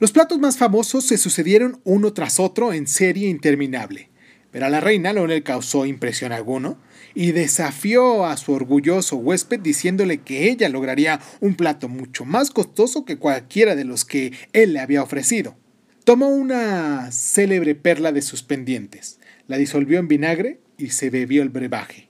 Los 0.00 0.10
platos 0.10 0.40
más 0.40 0.56
famosos 0.56 1.04
se 1.04 1.18
sucedieron 1.18 1.80
uno 1.84 2.12
tras 2.14 2.40
otro 2.40 2.72
en 2.72 2.88
serie 2.88 3.28
interminable, 3.28 4.10
pero 4.50 4.66
a 4.66 4.70
la 4.70 4.80
reina 4.80 5.12
no 5.12 5.28
le 5.28 5.44
causó 5.44 5.86
impresión 5.86 6.32
alguno 6.32 6.78
y 7.14 7.30
desafió 7.30 8.26
a 8.26 8.36
su 8.36 8.52
orgulloso 8.52 9.16
huésped 9.16 9.60
diciéndole 9.60 10.18
que 10.18 10.50
ella 10.50 10.68
lograría 10.68 11.20
un 11.40 11.54
plato 11.54 11.88
mucho 11.88 12.24
más 12.24 12.50
costoso 12.50 13.04
que 13.04 13.18
cualquiera 13.18 13.76
de 13.76 13.84
los 13.84 14.04
que 14.04 14.32
él 14.52 14.72
le 14.72 14.80
había 14.80 15.02
ofrecido. 15.02 15.56
Tomó 16.02 16.28
una 16.28 17.12
célebre 17.12 17.76
perla 17.76 18.10
de 18.10 18.22
sus 18.22 18.42
pendientes, 18.42 19.17
la 19.48 19.56
disolvió 19.56 19.98
en 19.98 20.06
vinagre 20.06 20.60
y 20.76 20.90
se 20.90 21.10
bebió 21.10 21.42
el 21.42 21.48
brebaje. 21.48 22.08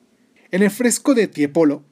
En 0.51 0.63
el 0.63 0.71
fresco 0.71 1.15
de 1.15 1.29
Tiepolo 1.29 1.83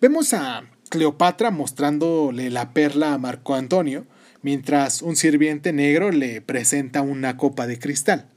vemos 0.00 0.32
a 0.32 0.64
Cleopatra 0.88 1.50
mostrándole 1.50 2.50
la 2.50 2.72
perla 2.72 3.12
a 3.12 3.18
Marco 3.18 3.54
Antonio, 3.54 4.06
mientras 4.42 5.02
un 5.02 5.16
sirviente 5.16 5.72
negro 5.72 6.10
le 6.10 6.40
presenta 6.40 7.02
una 7.02 7.36
copa 7.36 7.66
de 7.66 7.78
cristal. 7.78 8.28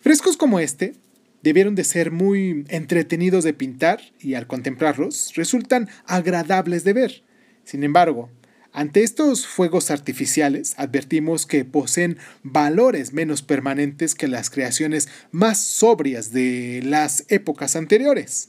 Frescos 0.00 0.36
como 0.36 0.58
este 0.58 0.94
debieron 1.42 1.74
de 1.74 1.84
ser 1.84 2.10
muy 2.10 2.64
entretenidos 2.68 3.44
de 3.44 3.54
pintar 3.54 4.00
y 4.20 4.34
al 4.34 4.46
contemplarlos 4.46 5.32
resultan 5.34 5.88
agradables 6.06 6.84
de 6.84 6.92
ver. 6.92 7.22
Sin 7.64 7.84
embargo, 7.84 8.30
ante 8.72 9.02
estos 9.02 9.46
fuegos 9.46 9.90
artificiales 9.90 10.74
advertimos 10.78 11.44
que 11.44 11.66
poseen 11.66 12.16
valores 12.42 13.12
menos 13.12 13.42
permanentes 13.42 14.14
que 14.14 14.28
las 14.28 14.48
creaciones 14.48 15.08
más 15.30 15.58
sobrias 15.58 16.32
de 16.32 16.80
las 16.82 17.26
épocas 17.28 17.76
anteriores. 17.76 18.48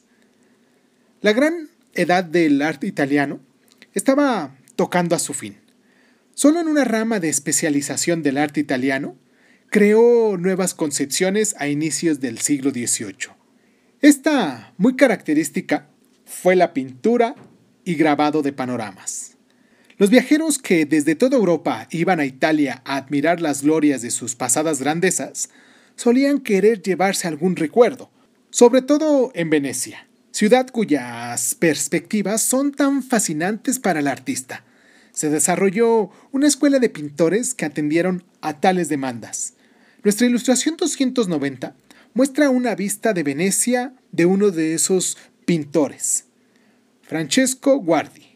La 1.21 1.33
gran 1.33 1.69
edad 1.93 2.23
del 2.23 2.62
arte 2.62 2.88
italiano 2.88 3.41
estaba 3.93 4.55
tocando 4.77 5.15
a 5.15 5.19
su 5.19 5.33
fin. 5.33 5.57
Solo 6.36 6.62
en 6.62 6.69
una 6.69 6.86
rama 6.86 7.19
de 7.19 7.29
especialización 7.29 8.23
del 8.23 8.38
arte 8.38 8.62
italiano 8.62 9.17
creó 9.69 10.38
nuevas 10.38 10.73
concepciones 10.73 11.53
a 11.59 11.67
inicios 11.67 12.21
del 12.21 12.39
siglo 12.39 12.71
XVIII. 12.71 13.33
Esta, 14.01 14.73
muy 14.77 14.95
característica, 14.95 15.89
fue 16.25 16.55
la 16.55 16.73
pintura 16.73 17.36
y 17.83 17.95
grabado 17.95 18.41
de 18.41 18.53
panoramas. 18.53 19.33
Los 19.97 20.10
viajeros 20.10 20.58
que 20.58 20.86
desde 20.86 21.15
toda 21.15 21.38
Europa 21.38 21.88
iban 21.91 22.19
a 22.19 22.25
Italia 22.25 22.82
a 22.86 22.97
admirar 22.97 23.41
las 23.41 23.62
glorias 23.62 24.01
de 24.01 24.10
sus 24.10 24.36
pasadas 24.36 24.79
grandezas, 24.79 25.49
solían 25.95 26.39
querer 26.39 26.82
llevarse 26.82 27.27
algún 27.27 27.56
recuerdo, 27.56 28.10
sobre 28.49 28.82
todo 28.82 29.32
en 29.36 29.49
Venecia, 29.49 30.08
ciudad 30.32 30.67
cuyas 30.67 31.56
perspectivas 31.56 32.41
son 32.41 32.71
tan 32.71 33.03
fascinantes 33.03 33.77
para 33.79 33.99
el 33.99 34.08
artista. 34.08 34.63
Se 35.12 35.29
desarrolló 35.29 36.10
una 36.32 36.47
escuela 36.47 36.79
de 36.79 36.89
pintores 36.89 37.53
que 37.53 37.65
atendieron 37.65 38.23
a 38.41 38.60
tales 38.60 38.89
demandas. 38.89 39.53
Nuestra 40.03 40.25
ilustración 40.25 40.75
290 40.75 41.75
muestra 42.15 42.49
una 42.49 42.73
vista 42.73 43.13
de 43.13 43.23
Venecia 43.23 43.93
de 44.12 44.25
uno 44.25 44.49
de 44.49 44.73
esos 44.73 45.17
pintores, 45.45 46.25
Francesco 47.03 47.77
Guardi. 47.77 48.33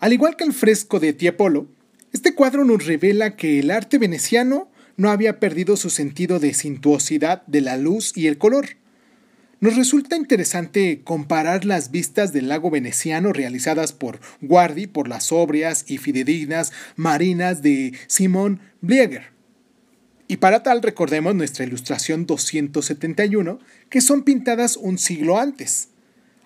Al 0.00 0.14
igual 0.14 0.34
que 0.34 0.44
el 0.44 0.54
fresco 0.54 0.98
de 0.98 1.12
Tiepolo, 1.12 1.68
este 2.14 2.34
cuadro 2.34 2.64
nos 2.64 2.86
revela 2.86 3.36
que 3.36 3.58
el 3.58 3.70
arte 3.70 3.98
veneciano 3.98 4.70
no 4.96 5.10
había 5.10 5.38
perdido 5.38 5.76
su 5.76 5.90
sentido 5.90 6.40
de 6.40 6.54
cintuosidad 6.54 7.46
de 7.46 7.60
la 7.60 7.76
luz 7.76 8.16
y 8.16 8.26
el 8.26 8.38
color. 8.38 8.76
Nos 9.60 9.76
resulta 9.76 10.16
interesante 10.16 11.02
comparar 11.04 11.66
las 11.66 11.90
vistas 11.90 12.32
del 12.32 12.48
lago 12.48 12.70
veneciano 12.70 13.34
realizadas 13.34 13.92
por 13.92 14.20
Guardi 14.40 14.86
por 14.86 15.06
las 15.06 15.24
sobrias 15.24 15.84
y 15.86 15.98
fidedignas 15.98 16.72
marinas 16.96 17.60
de 17.60 17.92
Simón 18.06 18.60
Blieger 18.80 19.32
Y 20.28 20.38
para 20.38 20.62
tal 20.62 20.80
recordemos 20.80 21.34
nuestra 21.34 21.66
ilustración 21.66 22.24
271, 22.24 23.58
que 23.90 24.00
son 24.00 24.22
pintadas 24.22 24.78
un 24.78 24.96
siglo 24.96 25.38
antes. 25.38 25.88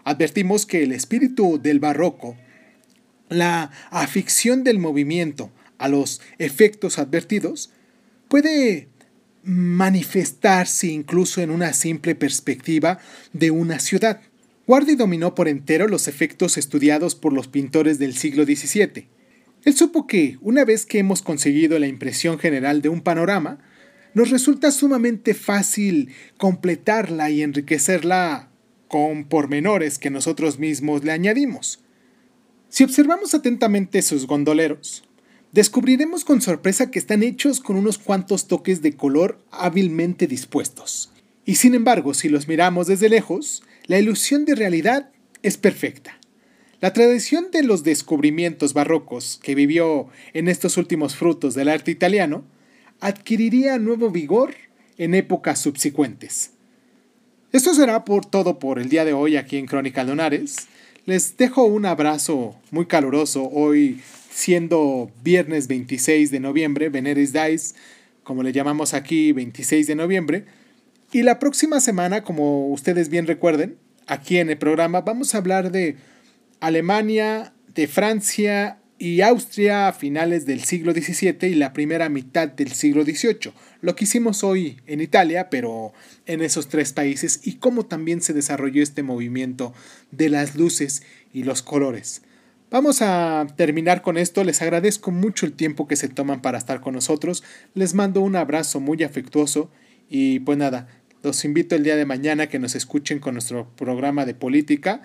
Advertimos 0.02 0.66
que 0.66 0.82
el 0.82 0.90
espíritu 0.90 1.60
del 1.62 1.78
barroco, 1.78 2.36
la 3.34 3.70
afición 3.90 4.64
del 4.64 4.78
movimiento 4.78 5.50
a 5.78 5.88
los 5.88 6.20
efectos 6.38 6.98
advertidos, 6.98 7.70
puede 8.28 8.88
manifestarse 9.42 10.86
incluso 10.86 11.42
en 11.42 11.50
una 11.50 11.72
simple 11.72 12.14
perspectiva 12.14 12.98
de 13.32 13.50
una 13.50 13.78
ciudad. 13.78 14.20
Guardi 14.66 14.94
dominó 14.94 15.34
por 15.34 15.48
entero 15.48 15.88
los 15.88 16.08
efectos 16.08 16.56
estudiados 16.56 17.14
por 17.14 17.34
los 17.34 17.48
pintores 17.48 17.98
del 17.98 18.14
siglo 18.14 18.44
XVII. 18.44 19.06
Él 19.64 19.74
supo 19.74 20.06
que, 20.06 20.38
una 20.40 20.64
vez 20.64 20.86
que 20.86 20.98
hemos 20.98 21.20
conseguido 21.20 21.78
la 21.78 21.86
impresión 21.86 22.38
general 22.38 22.80
de 22.80 22.88
un 22.88 23.02
panorama, 23.02 23.58
nos 24.14 24.30
resulta 24.30 24.70
sumamente 24.70 25.34
fácil 25.34 26.10
completarla 26.38 27.30
y 27.30 27.42
enriquecerla 27.42 28.48
con 28.88 29.24
pormenores 29.24 29.98
que 29.98 30.10
nosotros 30.10 30.58
mismos 30.58 31.04
le 31.04 31.12
añadimos. 31.12 31.83
Si 32.74 32.82
observamos 32.82 33.34
atentamente 33.34 34.02
sus 34.02 34.26
gondoleros, 34.26 35.04
descubriremos 35.52 36.24
con 36.24 36.42
sorpresa 36.42 36.90
que 36.90 36.98
están 36.98 37.22
hechos 37.22 37.60
con 37.60 37.76
unos 37.76 37.98
cuantos 37.98 38.48
toques 38.48 38.82
de 38.82 38.96
color 38.96 39.38
hábilmente 39.52 40.26
dispuestos. 40.26 41.12
Y 41.44 41.54
sin 41.54 41.76
embargo, 41.76 42.14
si 42.14 42.28
los 42.28 42.48
miramos 42.48 42.88
desde 42.88 43.08
lejos, 43.08 43.62
la 43.86 44.00
ilusión 44.00 44.44
de 44.44 44.56
realidad 44.56 45.12
es 45.44 45.56
perfecta. 45.56 46.18
La 46.80 46.92
tradición 46.92 47.52
de 47.52 47.62
los 47.62 47.84
descubrimientos 47.84 48.74
barrocos 48.74 49.38
que 49.40 49.54
vivió 49.54 50.08
en 50.32 50.48
estos 50.48 50.76
últimos 50.76 51.14
frutos 51.14 51.54
del 51.54 51.68
arte 51.68 51.92
italiano 51.92 52.42
adquiriría 52.98 53.78
nuevo 53.78 54.10
vigor 54.10 54.52
en 54.98 55.14
épocas 55.14 55.60
subsecuentes. 55.60 56.50
Esto 57.52 57.72
será 57.72 58.04
por 58.04 58.26
todo 58.26 58.58
por 58.58 58.80
el 58.80 58.88
día 58.88 59.04
de 59.04 59.12
hoy 59.12 59.36
aquí 59.36 59.58
en 59.58 59.66
Crónica 59.66 60.02
Lunares. 60.02 60.66
Les 61.06 61.36
dejo 61.36 61.64
un 61.64 61.84
abrazo 61.84 62.56
muy 62.70 62.86
caluroso 62.86 63.46
hoy 63.52 64.00
siendo 64.30 65.10
viernes 65.22 65.68
26 65.68 66.30
de 66.30 66.40
noviembre, 66.40 66.88
Veneris 66.88 67.34
Dice, 67.34 67.74
como 68.22 68.42
le 68.42 68.52
llamamos 68.52 68.94
aquí 68.94 69.32
26 69.32 69.86
de 69.86 69.96
noviembre. 69.96 70.46
Y 71.12 71.20
la 71.20 71.38
próxima 71.38 71.80
semana, 71.80 72.22
como 72.22 72.68
ustedes 72.68 73.10
bien 73.10 73.26
recuerden, 73.26 73.76
aquí 74.06 74.38
en 74.38 74.48
el 74.48 74.56
programa 74.56 75.02
vamos 75.02 75.34
a 75.34 75.38
hablar 75.38 75.70
de 75.70 75.96
Alemania, 76.60 77.52
de 77.74 77.86
Francia 77.86 78.78
y 78.98 79.20
Austria 79.22 79.88
a 79.88 79.92
finales 79.92 80.46
del 80.46 80.62
siglo 80.62 80.92
XVII 80.92 81.48
y 81.48 81.54
la 81.54 81.72
primera 81.72 82.08
mitad 82.08 82.48
del 82.48 82.72
siglo 82.72 83.04
XVIII. 83.04 83.52
Lo 83.80 83.96
que 83.96 84.04
hicimos 84.04 84.44
hoy 84.44 84.80
en 84.86 85.00
Italia, 85.00 85.50
pero 85.50 85.92
en 86.26 86.42
esos 86.42 86.68
tres 86.68 86.92
países, 86.92 87.40
y 87.42 87.54
cómo 87.54 87.86
también 87.86 88.22
se 88.22 88.32
desarrolló 88.32 88.82
este 88.82 89.02
movimiento 89.02 89.74
de 90.10 90.28
las 90.28 90.54
luces 90.54 91.02
y 91.32 91.42
los 91.42 91.62
colores. 91.62 92.22
Vamos 92.70 93.02
a 93.02 93.46
terminar 93.56 94.02
con 94.02 94.16
esto. 94.16 94.42
Les 94.42 94.62
agradezco 94.62 95.10
mucho 95.10 95.46
el 95.46 95.52
tiempo 95.52 95.86
que 95.86 95.96
se 95.96 96.08
toman 96.08 96.42
para 96.42 96.58
estar 96.58 96.80
con 96.80 96.94
nosotros. 96.94 97.44
Les 97.74 97.94
mando 97.94 98.20
un 98.20 98.36
abrazo 98.36 98.80
muy 98.80 99.02
afectuoso 99.04 99.70
y 100.08 100.40
pues 100.40 100.58
nada, 100.58 100.88
los 101.22 101.44
invito 101.44 101.74
el 101.74 101.84
día 101.84 101.96
de 101.96 102.04
mañana 102.04 102.48
que 102.48 102.58
nos 102.58 102.74
escuchen 102.74 103.18
con 103.18 103.34
nuestro 103.34 103.68
programa 103.76 104.24
de 104.26 104.34
política 104.34 105.02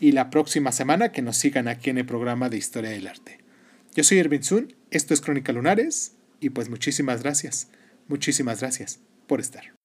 y 0.00 0.12
la 0.12 0.30
próxima 0.30 0.72
semana 0.72 1.12
que 1.12 1.22
nos 1.22 1.36
sigan 1.36 1.68
aquí 1.68 1.90
en 1.90 1.98
el 1.98 2.06
programa 2.06 2.48
de 2.48 2.56
Historia 2.56 2.90
del 2.90 3.06
Arte. 3.06 3.38
Yo 3.94 4.02
soy 4.02 4.18
Erwin 4.18 4.42
Sun, 4.42 4.74
esto 4.90 5.14
es 5.14 5.20
Crónica 5.20 5.52
Lunares 5.52 6.16
y 6.40 6.50
pues 6.50 6.70
muchísimas 6.70 7.22
gracias, 7.22 7.68
muchísimas 8.08 8.60
gracias 8.60 9.00
por 9.26 9.40
estar. 9.40 9.79